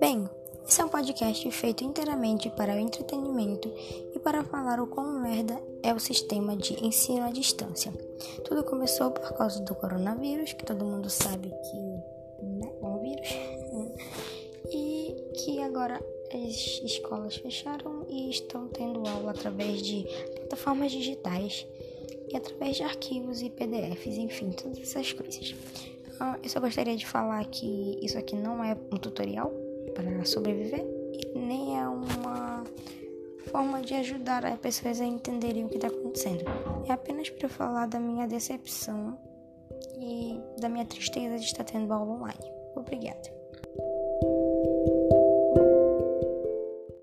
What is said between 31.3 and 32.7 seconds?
e nem é uma